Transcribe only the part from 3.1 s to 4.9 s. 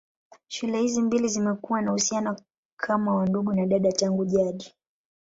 wa ndugu na dada tangu jadi.